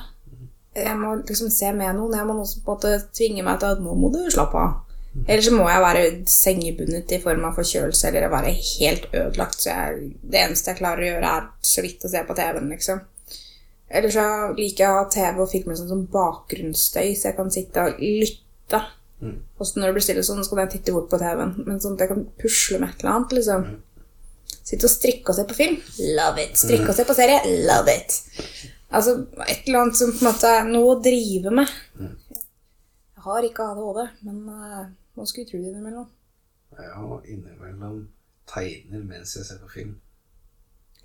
[0.82, 2.16] Jeg må liksom se med noen.
[2.16, 4.80] Jeg må også på en måte tvinge meg til at nå må du slappe av.
[5.28, 9.60] Eller så må jeg være sengebundet i form av forkjølelse eller være helt ødelagt.
[9.60, 12.72] Så jeg, det eneste jeg klarer å gjøre, er så vidt å se på TV-en,
[12.72, 13.02] liksom.
[13.92, 14.24] Eller så
[14.56, 18.00] liker jeg å ha TV og filmer sånn som bakgrunnsstøy, så jeg kan sitte og
[18.00, 18.82] lytte.
[19.60, 21.58] Og så når det blir stille sånn, så kan jeg titte bort på TV-en.
[21.68, 23.68] Men sånn at jeg kan pusle med et eller annet, liksom.
[24.60, 25.80] Sitte og strikke og se på film.
[26.18, 26.60] Love it.
[26.60, 27.42] Strikke og se på serie.
[27.68, 28.18] Love it.
[28.92, 31.76] Altså et eller annet som på en måte er noe å drive med.
[32.02, 34.86] Jeg har ikke ADHD, men uh,
[35.18, 36.08] man skulle tro det innimellom.
[36.78, 38.08] Ja, har innimellom
[38.50, 39.94] tegner mens jeg ser på film.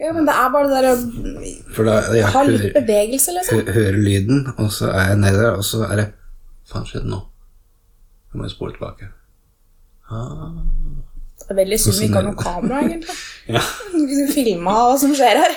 [0.00, 3.62] Ja, men det er bare det der å da jeg ha litt hører, bevegelse, liksom.
[3.64, 6.06] hø, hører lyden, og så er jeg nede der, og så er det
[6.68, 7.22] faen skjedde nå?
[8.28, 9.08] Jeg må jo spole tilbake.
[10.12, 10.58] Ah.
[11.36, 13.16] Det er veldig synd vi ikke har noe kamera, egentlig.
[13.46, 13.60] Ja.
[13.92, 15.52] Du kunne filma hva som skjer her.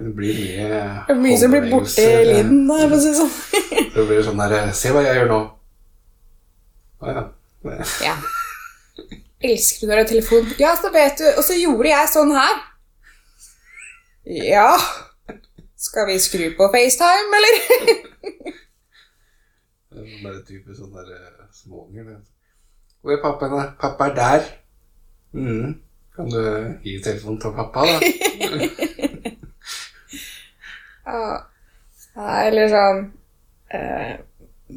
[0.00, 0.64] Det blir mye
[1.06, 2.32] Det er mye som blir borte i håndbevegelser.
[2.32, 3.34] lyden der, for å si det sånn.
[3.94, 5.38] Det blir sånn der Se hva jeg gjør nå.
[7.00, 7.22] Å ja.
[8.08, 8.14] Ja.
[9.50, 10.50] Elsker du når det er telefon?
[10.60, 11.26] Ja, så vet du.
[11.36, 12.58] Og så gjorde jeg sånn her.
[14.50, 14.66] Ja.
[15.80, 17.54] Skal vi skru på FaceTime, eller?
[19.90, 22.10] Det er bare type sånn der eh, småunger.
[22.10, 22.18] det.
[23.00, 23.62] Hvor er pappa da?
[23.80, 24.48] Pappa er der.
[25.32, 25.80] Mm.
[26.16, 26.42] Kan du
[26.84, 27.98] gi telefonen til pappa, da?
[31.10, 31.46] Ja.
[32.14, 32.98] Ja, eller sånn
[33.74, 34.10] eh,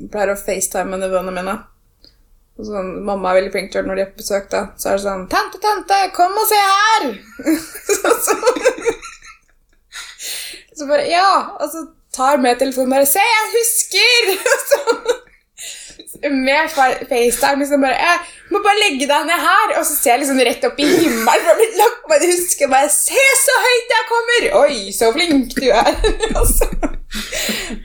[0.09, 1.55] Pleier å facetime nevøene mine.
[2.57, 4.47] Og sånn, mamma er veldig flink til når de er på besøk.
[4.51, 7.09] da Så er det sånn 'Tante, tante, kom og se her!'
[7.89, 8.35] så, så,
[10.77, 11.29] så bare Ja!
[11.59, 14.33] Og så tar med telefonen bare 'Se, jeg husker!'
[14.71, 14.79] så,
[16.21, 18.19] med FaceTime liksom bare 'Jeg
[18.51, 21.47] må bare legge deg ned her.' Og så ser jeg liksom rett opp i himmelen.
[21.47, 25.69] Har blitt lagt på husker bare 'Se så høyt jeg kommer!' 'Oi, så flink du
[25.69, 25.95] er!'
[26.39, 26.71] Og så-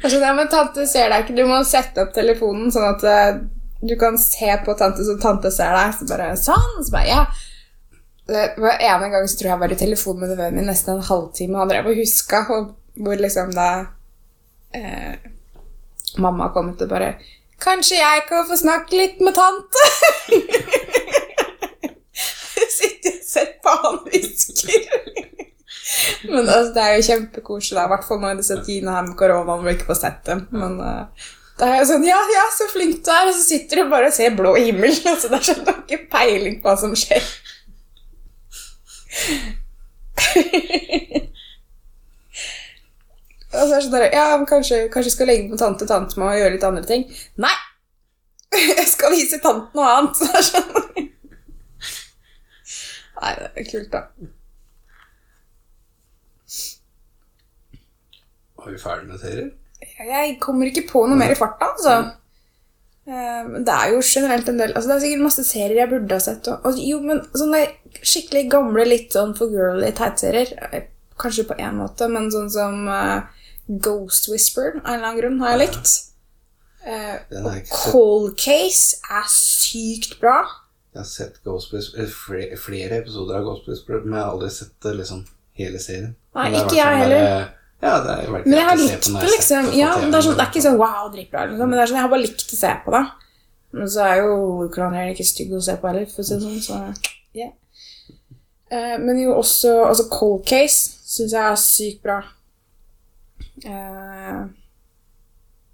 [0.04, 1.36] og ja, men tante ser deg ikke.
[1.36, 3.40] Du må sette opp telefonen sånn at eh,
[3.82, 5.94] du kan se på tante så tante ser deg.
[5.94, 6.84] Så bare sånn.
[6.84, 7.26] Så bare, ja.
[8.28, 8.76] Det var
[9.12, 11.68] gang så tror jeg var i telefon med nevøen min nesten en halvtime, og han
[11.70, 12.42] drev og huska,
[12.98, 13.86] hvor liksom da
[14.74, 15.14] eh,
[16.18, 17.14] mamma kom ut og bare
[17.62, 19.84] Kanskje jeg kan få snakke litt med tante?
[22.78, 24.86] Sitter og ser på han hvisker.
[26.28, 29.72] Men altså, det er jo kjempekoselig, i hvert fall nå i disse med korona hvor
[29.72, 30.44] ikke får sett dem.
[30.54, 33.28] Men uh, det er jo sånn Ja, ja, så flink du er!
[33.30, 34.94] Og så sitter du bare og ser blå himmel.
[35.12, 37.24] Altså, det er sånn, Du har ikke peiling på hva som skjer.
[43.52, 45.86] Og så er det sånn der, Ja, men kanskje, kanskje jeg skal legge på tante.
[45.88, 47.06] Tante med og gjøre litt andre ting.
[47.40, 47.54] Nei!
[48.80, 50.16] Jeg skal vise tante noe annet.
[50.16, 51.08] Så det er sånn.
[53.18, 54.02] Nei, det er kult, da.
[58.58, 59.50] Var vi ferdig med serier?
[59.98, 61.96] Jeg kommer ikke på noe mer i farta, altså.
[63.08, 65.90] Eh, Men det er jo generelt en del altså Det er sikkert masse serier jeg
[65.92, 66.48] burde ha sett.
[66.52, 67.64] Og, og, jo, men sånne
[68.02, 72.86] skikkelig gamle, litt sånn for girly tegneserier eh, Kanskje på én måte, men sånn som
[72.92, 73.26] eh,
[73.68, 75.96] Ghost Whisper av en eller annen grunn har jeg likt.
[76.88, 77.74] og sett.
[77.92, 80.40] Cold Case er sykt bra.
[80.94, 84.48] Jeg har sett Ghost Whisper, flere, flere episoder av Ghost Whisperer, men jeg har aldri
[84.50, 85.20] sett det, liksom,
[85.60, 86.14] hele serien.
[86.38, 87.24] Nei, ikke jeg sånn heller.
[87.26, 89.68] der, Ja, det er Men jeg har likt det, liksom.
[89.78, 91.68] Ja, det er, sånn, det er ikke sånn wow, dritbra, liksom.
[91.68, 93.04] men det er sånn, jeg har bare likt å se på det.
[93.78, 94.34] Men så er jo
[94.72, 96.62] koreanere ikke stygg å se på heller, for å si det sånn.
[96.64, 97.52] Så, yeah.
[98.72, 102.18] Eh, men jo også altså Cold Case syns jeg er sykt bra.
[103.64, 104.40] Eh,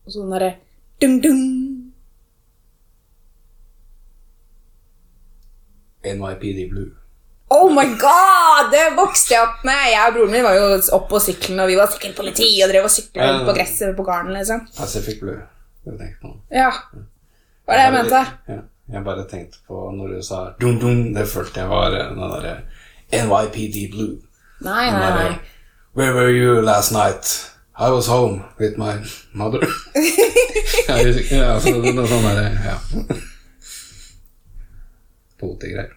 [0.05, 0.53] og sånn derre
[1.03, 1.47] dung-dung.
[6.05, 6.91] NYPD Blue.
[7.55, 8.71] Oh my god!
[8.73, 9.83] Det vokste jeg opp med!
[9.93, 12.71] Jeg og broren min var jo opp på sykkelen, og vi var sikkert politi og
[12.73, 14.65] drev og sykla rundt på gresset på gården, liksom.
[14.77, 15.41] Pacific Blue.
[15.85, 16.33] Det tenkte jeg på.
[16.53, 16.71] Ja.
[17.65, 18.23] Hva er det jeg mente?
[18.51, 18.61] Ja,
[18.95, 22.55] jeg bare tenkte på når du sa dun, det følte jeg var eh, den derre
[23.25, 24.19] NYPD Blue.
[24.61, 25.39] Nei, nei, nei.
[25.95, 27.51] Where were you last night?
[27.77, 29.61] I was home with my mother.
[30.89, 32.77] ja, så det ja, altså, noe sånn derre Ja.
[35.41, 35.93] Politigreier.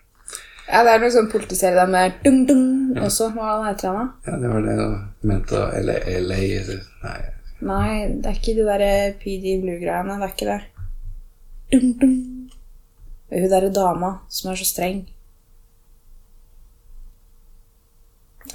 [0.67, 3.29] Ja, det er noe sånn politiserie der med dung-dung også.
[3.35, 4.07] Hva heter han da?
[4.27, 5.61] Ja, det var det du mente.
[5.85, 6.39] LA, LA
[7.05, 7.19] Nei.
[7.67, 7.91] Nei,
[8.21, 10.17] det er ikke de der PD Blue-greiene.
[10.17, 10.59] Det er ikke det.
[11.71, 12.17] Dum-dum.
[13.29, 15.05] Er Hun derre dama som er så streng.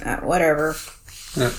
[0.05, 0.75] Ja, whatever.
[1.37, 1.51] Yeah.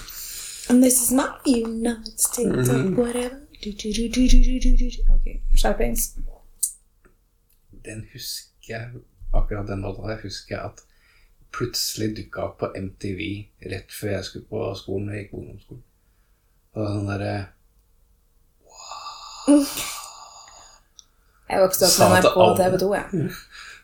[0.69, 3.41] And this is my United States of whatever.
[3.63, 4.91] Du, du.
[5.15, 5.27] Ok,
[5.57, 6.15] skjerpings.
[7.85, 8.91] Den husker jeg
[9.35, 10.83] Akkurat den låta der husker jeg at
[11.53, 13.21] plutselig dukka opp på MTV
[13.73, 15.09] rett før jeg skulle på skolen.
[15.09, 15.83] og gikk på ungdomsskolen.
[16.75, 17.35] Og sånn derre
[21.51, 22.57] Jeg vokste opp med NRK og.
[22.59, 23.31] TV 2, jeg.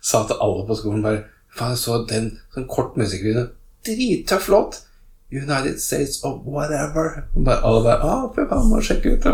[0.01, 3.49] Sa til alle på skolen bare Faen, jeg så den sånn kort musikkvideo.
[3.87, 4.81] Drittøff låt!
[5.31, 7.23] United States of whatever.
[7.37, 9.29] Og bare, alle bare Å, fy faen, må sjekke ut.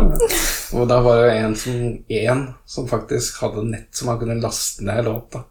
[0.77, 1.79] Og da var det en som,
[2.21, 5.47] en som faktisk hadde nett som han kunne laste ned låta.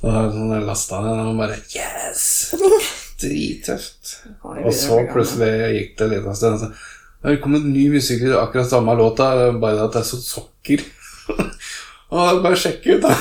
[0.00, 2.22] Og da sånn, jeg lasta ned og han bare Yes!
[3.20, 4.14] Drittøft.
[4.62, 6.54] Og så plutselig gikk det litt av sted.
[6.54, 6.70] og så,
[7.20, 10.86] Det har kommet ny musikkvideo, akkurat samme låta, bare at det er sånn sokker.
[12.14, 13.12] og bare sjekke ut, da.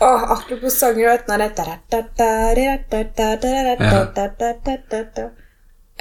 [0.00, 1.50] Åh, apropos sanger derre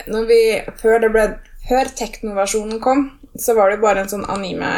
[0.08, 0.42] Når vi
[0.80, 1.26] Før det ble
[1.68, 4.72] Før teknoversjonen kom, så var det bare en sånn anime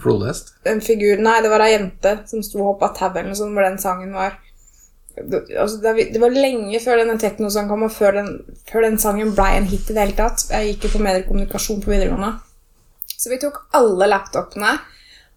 [0.00, 0.54] Flodhest.
[0.70, 3.52] En figur Nei, det var ei jente som sto og hoppa tau eller noe sånt,
[3.52, 4.38] hvor den sangen var.
[5.18, 8.30] Altså, det var lenge før denne teknosangen kom, og før den,
[8.70, 10.46] før den sangen blei en hit i det hele tatt.
[10.48, 12.32] Jeg gikk jo på mediekommunikasjon på videregående.
[13.12, 14.72] Så vi tok alle laptopene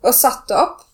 [0.06, 0.87] og satte opp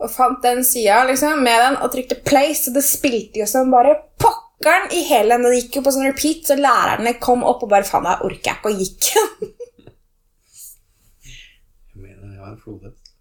[0.00, 3.72] og fant den sida liksom, med den og trykte play, så det spilte jo som
[3.72, 5.48] bare pokkeren i hele den.
[5.48, 8.54] Det gikk jo på sånn repeat, så lærerne kom opp og bare faen, jeg orker
[8.56, 9.10] ikke, og gikk.
[11.90, 13.12] Jeg mener, jeg var en flodhest.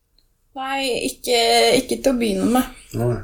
[0.60, 1.42] Nei, ikke,
[1.80, 2.80] ikke til å begynne med.
[3.00, 3.18] Nei.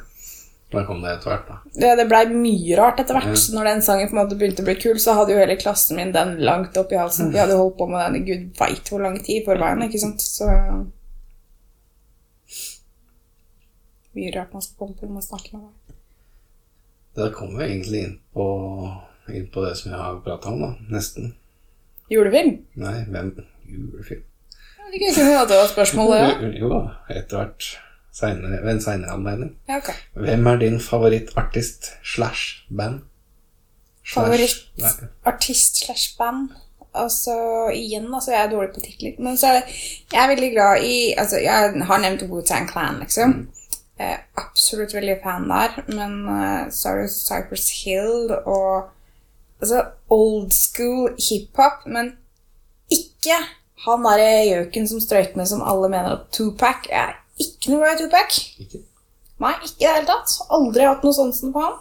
[0.76, 1.56] Da kom det etter hvert, da.
[1.72, 3.38] Det, det blei mye rart etter hvert.
[3.39, 5.56] Så når den sangen på en måte begynte å bli kul, så hadde jo hele
[5.60, 7.32] klassen min den langt opp i halsen.
[7.32, 9.86] Vi hadde jo holdt på med den i gud veit hvor lang tid i forveien,
[9.86, 10.26] ikke sant.
[10.26, 10.50] Så
[14.15, 15.97] Mye rart man skal komme på når man snakker med deg.
[17.15, 18.45] Der kommer vi egentlig inn på,
[19.32, 20.71] inn på det som jeg har prata om, da.
[20.91, 21.34] Nesten.
[22.12, 22.58] Julefilm?
[22.80, 23.32] Nei, hvem
[23.65, 24.23] Julefilm?
[24.86, 26.49] Jeg kunne ikke at det var spørsmålet, ja.
[26.62, 27.71] Jo da, etter hvert.
[28.15, 29.49] Senere, ved en seinere anledning.
[29.67, 29.95] ja okay.
[30.15, 33.01] Hvem er din favorittartist slash band?
[34.13, 36.54] Favorittartist slash band.
[36.95, 37.34] Altså,
[37.75, 39.17] igjen, altså, jeg er dårlig på titler.
[39.19, 39.63] Men så er det
[40.13, 43.34] Jeg er veldig glad i Altså, jeg har nevnt Wu-Tang Clan, liksom.
[43.34, 43.55] Jeg
[44.01, 45.79] er absolutt veldig fan der.
[45.88, 48.91] Men uh, så er det Cypress Hill og
[49.55, 52.10] Altså, old school hiphop, men
[52.91, 53.38] ikke
[53.86, 57.95] han derre gjøken som strøyt med som alle mener at Tupac er ikke noe glad
[57.95, 58.39] i Tupac.
[58.62, 58.81] ikke?
[59.41, 60.36] Nei, ikke i det hele tatt.
[60.55, 61.79] Aldri hatt noe sansen på ham.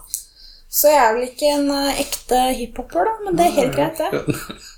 [0.70, 4.00] Så jeg er vel ikke en uh, ekte hiphoper, da, men det er helt greit,
[4.00, 4.24] det.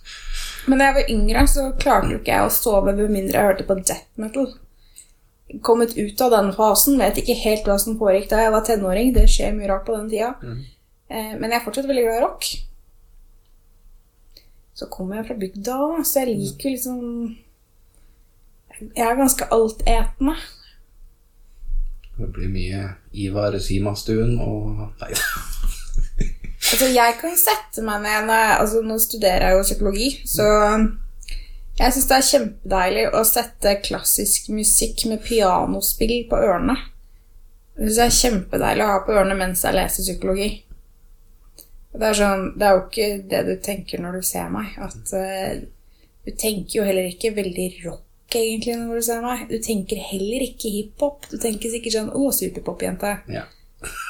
[0.67, 3.49] Men da jeg var yngre, så klarte jo ikke jeg å sove med mindre jeg
[3.53, 4.49] hørte på death metal.
[5.63, 9.13] Kommet ut av den fasen, vet ikke helt hva som foregikk da jeg var tenåring.
[9.15, 10.35] Det skjer mye rart på den tida.
[11.09, 12.49] Eh, Men jeg er fortsatt veldig glad i rock.
[14.77, 17.37] Så kommer jeg fra bygda, så jeg liker liksom
[18.77, 20.35] Jeg er ganske altetende.
[22.19, 25.13] Det blir mye Ivar Simastuen og Nei.
[26.67, 30.47] Altså, jeg kan sette meg ned altså, Nå studerer jeg jo psykologi, så
[31.77, 36.77] jeg syns det er kjempedeilig å sette klassisk musikk med pianospill på ørene.
[37.77, 40.49] Jeg synes det er kjempedeilig å ha på ørene mens jeg leser psykologi.
[41.97, 44.73] Det er, sånn, det er jo ikke det du tenker når du ser meg.
[44.81, 45.65] At uh,
[46.27, 49.45] Du tenker jo heller ikke veldig rock egentlig når du ser meg.
[49.53, 51.29] Du tenker heller ikke hiphop.
[51.31, 53.13] Du tenker sikkert sånn 'Å, superpop-jente'.
[53.33, 53.45] Ja.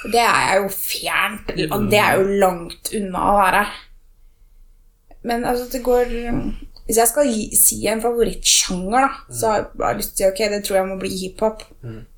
[0.07, 1.51] Det er jeg jo fjernt
[1.93, 3.67] Det er jo langt unna å være.
[5.27, 6.15] Men altså, det går
[6.87, 10.33] Hvis jeg skal si en favorittsjanger, da, så har jeg bare lyst til å si
[10.33, 11.65] ok, det tror jeg må bli hiphop.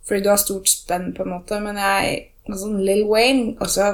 [0.09, 1.61] Fordi du har stort spenn, på en måte.
[1.65, 3.91] Men jeg Sånn Lill Wayne Og så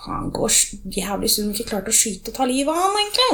[0.00, 0.52] Faen, går
[0.96, 3.26] jævlig synd hun ikke klarte å skyte og ta livet av han, egentlig.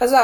[0.00, 0.16] Altså,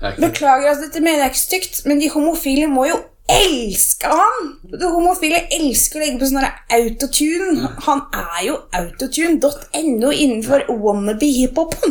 [0.00, 2.96] er Beklager, altså, dette mener jeg ikke stygt, men de homofile må jo
[3.30, 4.50] elske han!
[4.68, 7.70] Det homofile elsker å legge på sånn autotune.
[7.86, 11.90] Han er jo autotune.no innenfor wannabe hiphopen.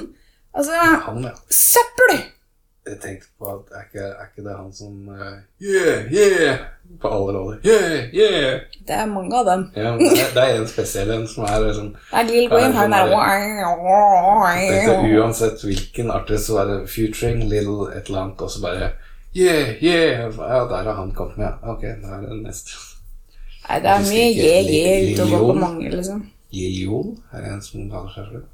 [0.53, 1.33] Altså, han, ja.
[1.49, 2.11] søppel!
[2.83, 6.57] Jeg tenkte på at er ikke, er ikke det han som uh, Yeah, yeah!
[7.01, 7.59] På alle låter.
[7.63, 8.59] Yeah, yeah!
[8.87, 9.71] Det er mange av dem.
[9.75, 12.75] Ja, det, det, det er en spesiell en som er liksom Det er Lill Wayne,
[12.75, 13.07] han sånn er
[15.21, 18.91] Uansett hvilken artist, så er det featuring Lill et eller annet, og så bare
[19.35, 20.29] Yeah, yeah!
[20.37, 21.45] Ja, der har han med.
[21.45, 21.53] ja.
[21.71, 22.71] Ok, da er det neste.
[23.63, 26.25] Nei, det er mye je-je ute og går på mange, liksom.
[26.53, 28.49] Yeol er det en som kaller seg selv.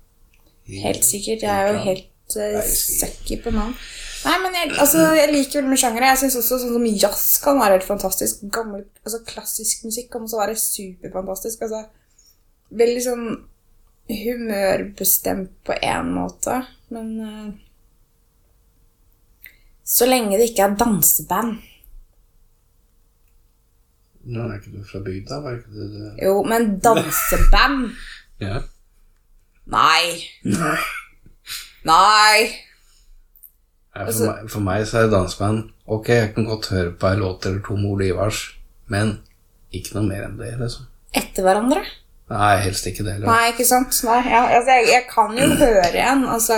[0.84, 1.44] Helt sikkert.
[1.44, 3.76] Jeg er jo helt uh, søkker på navn.
[4.20, 6.12] Nei, men jeg, altså, jeg liker veldig mye sjangere.
[6.14, 8.44] Jeg syns også sånn som jazz kan være helt fantastisk.
[8.54, 11.64] Gammel, altså Klassisk musikk kan også være superfantastisk.
[11.68, 11.86] Altså,
[12.80, 13.26] veldig sånn
[14.10, 16.62] humørbestemt på én måte,
[16.94, 17.50] men eh,
[19.90, 21.56] Så lenge det ikke er danseband.
[24.30, 26.10] Nå er ikke du fra bygda, var ikke du det?
[26.22, 27.88] Jo, men danseband
[28.46, 28.60] Ja.
[29.70, 30.20] Nei.
[31.88, 32.36] Nei.
[33.96, 37.24] Ja, For, meg, for meg så er danseband Ok, jeg kan godt høre på en
[37.24, 38.44] låt eller to med Ole Ivars,
[38.94, 39.16] men
[39.74, 40.86] ikke noe mer enn det, liksom.
[41.18, 41.82] Etter hverandre?
[42.30, 43.32] Nei, helst ikke det heller.
[43.32, 43.98] Nei, ikke sant?
[44.06, 46.58] Nei, ja, altså, jeg, jeg kan jo høre en, altså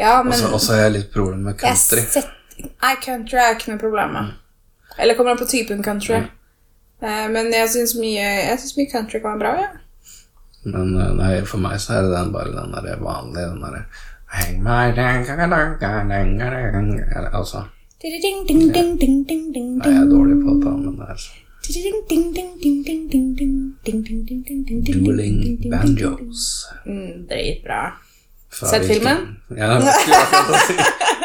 [0.00, 2.02] ja, Og så har jeg litt problem med country.
[2.10, 4.32] Set, nei, country er ikke noe problem med.
[4.32, 4.98] Mm.
[5.04, 6.22] Eller kommer an på typen country.
[6.24, 6.32] Mm.
[7.04, 8.26] Uh, men jeg syns mye,
[8.78, 9.70] mye, country kan være bra, ja.
[10.64, 13.84] Men nei, for meg så er det den bare den derre vanlige, den derre
[17.36, 17.66] Altså
[18.22, 19.68] ding, ding, ding, ding, ding, ding.
[19.78, 21.20] Nei, jeg er dårlig på dette, men det er
[24.84, 26.42] Dueling banjos.
[26.84, 27.80] Mm, dritbra.
[28.54, 29.36] Sett filmen?
[29.48, 30.76] Ja, si.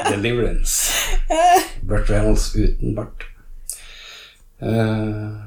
[0.09, 0.93] Deliverance.
[1.87, 3.25] Burt Reynolds uten bart.
[4.61, 5.37] Uh,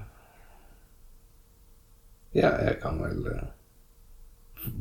[2.33, 3.49] ja, jeg kan vel eh,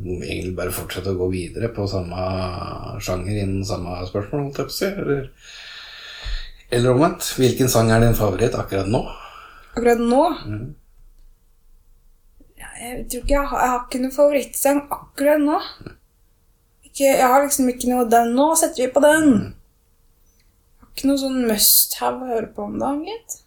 [0.05, 2.21] egentlig bare fortsette å gå videre på samme
[3.03, 4.91] sjanger innen samme spørsmål, holdt jeg på å si.
[5.03, 5.25] Eller,
[6.71, 7.33] eller omvendt.
[7.41, 9.03] Hvilken sang er din favoritt akkurat nå?
[9.71, 10.21] Akkurat nå
[12.59, 15.59] ja, Jeg tror ikke jeg har, jeg har ikke noen favorittsang akkurat nå.
[17.01, 19.31] Ikke, jeg har liksom ikke noe den Nå setter vi på den.
[20.77, 23.37] Jeg har ikke noe sånn must have å høre på om dagen, gitt.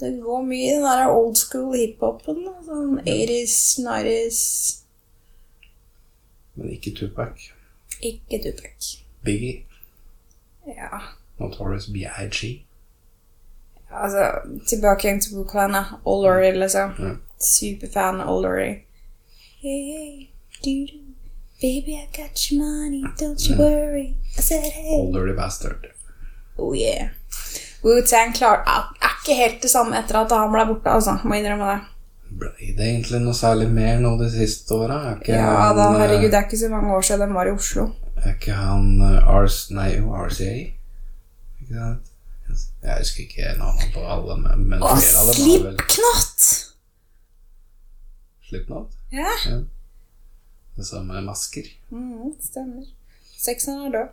[0.00, 2.40] Det går mye i den der old school hiphopen.
[2.64, 4.40] Sånn 80s, 90s
[6.56, 7.44] Men ikke Tupac.
[8.00, 8.88] Ikke Tupac.
[9.28, 9.66] Biggie.
[10.64, 11.04] Ja.
[11.42, 12.54] Notorious B.I.G.
[13.92, 14.30] Altså,
[14.64, 15.76] tilbake igjen til Brooklyn.
[16.08, 16.96] Laurie, liksom.
[17.04, 17.14] Ja.
[17.52, 18.80] Superfan Laurie.
[19.60, 21.01] Hey, hey.
[21.62, 24.16] Baby, I got your money, don't you worry.
[24.36, 24.96] I said hey.
[24.96, 25.92] Old Dirty Bastard.
[26.58, 27.10] Oh yeah.
[27.84, 31.20] Wu-Tang klar, er er ikke helt det samme etter at han ble borte, altså.
[31.22, 31.80] Må innrømme det.
[32.40, 34.96] Ble det egentlig noe særlig mer nå de siste åra?
[35.28, 37.52] Ja han, da, eh, herregud, det er ikke så mange år siden de var i
[37.54, 37.84] Oslo.
[38.16, 38.88] Er ikke han
[39.36, 39.58] Ars...
[39.70, 40.56] Nei, RCA?
[41.62, 42.10] Ikke sant?
[42.82, 46.48] Jeg husker ikke navnet på alle, men, men Å, flere av dem Slipknot!
[48.50, 48.98] Slipknot.
[49.14, 49.60] Ja, Ja.
[50.76, 51.66] Det med masker.
[51.90, 52.84] mm, stemmer.
[53.38, 54.08] Sekseren er død.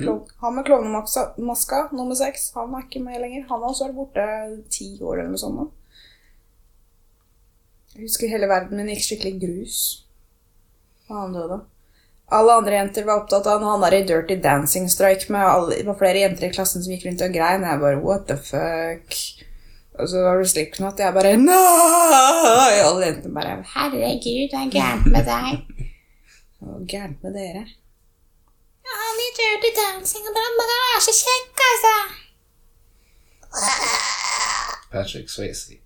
[0.00, 3.42] Klo- Han med klovnemaska, nummer seks, han er ikke med lenger.
[3.48, 4.26] Han har også vært borte
[4.70, 5.72] ti år eller noe sånt.
[7.94, 9.76] Jeg husker hele verden min gikk skikkelig grus
[11.08, 11.60] da han døde.
[12.30, 15.86] Alle andre jenter var opptatt av han der i Dirty Dancing Strike med alle, det
[15.88, 17.64] var flere jenter i klassen som gikk rundt og grein.
[17.66, 19.16] Jeg bare what the fuck?
[20.00, 22.74] Og så var det Slipknot, jeg bare nei!
[22.86, 25.52] Alle jentene bare herregud, det er gærent med deg.
[26.60, 27.64] Er gærent med dere?
[28.86, 31.94] Ja, han i Dirty Dancing og bare, men han er så kjekk, altså.
[34.92, 35.78] Patrick Swayze.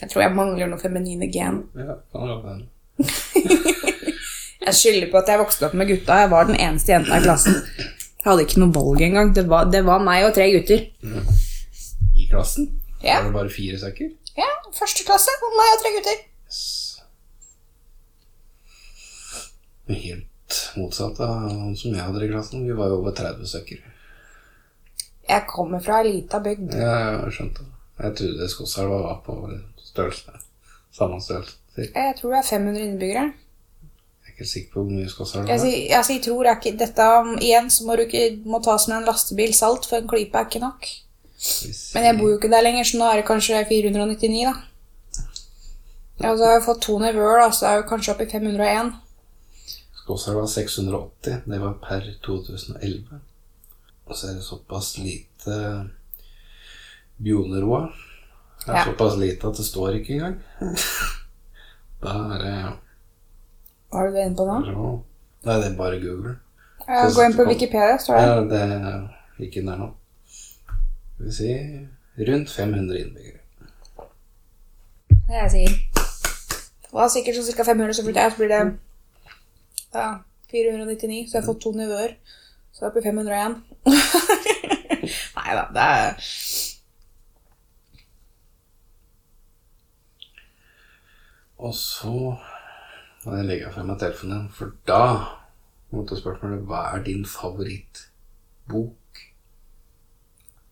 [0.00, 1.64] Jeg tror jeg mangler noe feminine gen.
[1.76, 2.62] Ja, kan være den.
[4.60, 6.12] Jeg skylder på at jeg vokste opp med gutta.
[6.22, 7.54] Jeg var den eneste jenta i klassen.
[8.20, 9.30] Jeg hadde ikke noe valg engang.
[9.36, 10.82] Det var, det var meg og tre gutter.
[12.20, 12.66] I klassen?
[13.00, 13.20] Ja.
[13.20, 14.10] Var det bare fire stykker?
[14.36, 15.32] Ja, første klasse.
[15.46, 16.18] og Meg og tre gutter.
[16.50, 16.66] Yes.
[19.90, 22.66] Helt motsatt av han som jeg hadde i klassen.
[22.68, 23.80] Vi var jo over 30 stykker.
[25.30, 26.74] Jeg kommer fra ei lita bygd.
[26.74, 26.94] Ja,
[27.24, 27.74] jeg skjønte det.
[28.00, 29.34] Jeg trodde Skotselva var på
[29.84, 30.32] størrelse.
[30.96, 31.56] Samme størrelse.
[31.76, 33.24] Jeg tror det er 500 innbyggere.
[34.40, 35.04] Ikke sikker på hvor mye
[35.48, 35.60] Jeg er.
[35.62, 37.06] sier, jeg sier tror jeg ikke Dette
[37.44, 40.48] igjen så må du ikke må tas med en lastebil salt, for en klype er
[40.48, 40.88] ikke nok.
[41.94, 44.54] Men jeg bor jo ikke der lenger, så nå er det kanskje 499, da.
[46.20, 48.90] Ja, så har jeg fått to nevøer, da, så er jeg kanskje oppe i 501.
[50.02, 51.38] Skotselva var 680.
[51.46, 53.20] Det var per 2011.
[54.10, 55.56] Og så er det såpass lite
[57.20, 57.88] Bjoneroa.
[58.66, 58.84] Det er Ja.
[58.84, 60.36] såpass lite at det står ikke engang.
[62.02, 62.72] Da er det
[63.90, 64.58] Hva er du inne på nå?
[65.46, 66.36] Nei, det er bare Google.
[66.86, 68.26] Ja, Gå inn på Wikipedia, står det.
[68.26, 69.88] Ja, det gikk inn der nå.
[70.30, 71.50] Skal vi si
[72.28, 73.40] rundt 500 innbyggere.
[75.10, 75.74] Det er jeg sier.
[76.90, 77.66] Det var sikkert sånn ca.
[77.68, 78.62] 500, så flytter jeg, så blir det
[79.94, 80.08] ja,
[80.50, 81.20] 499.
[81.28, 82.16] Så jeg har fått to nivåer.
[82.70, 83.58] Så jeg er oppe i 501.
[85.40, 86.28] Nei da, det er
[91.60, 92.14] Og så
[93.24, 95.04] må jeg legger frem meg telefonen for da
[95.92, 98.96] måtte spørsmålet hva er din favorittbok?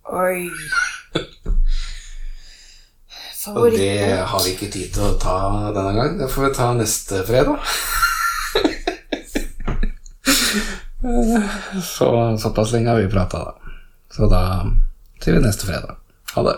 [0.09, 0.49] Oi.
[3.49, 5.37] Og det har vi ikke tid til å ta
[5.77, 6.17] denne gang.
[6.21, 7.59] Det får vi ta neste fredag.
[11.85, 12.09] Så
[12.43, 13.53] såpass lenge har vi prata, da.
[14.13, 14.43] Så da
[15.23, 15.95] sier vi neste fredag.
[16.35, 16.57] Ha det.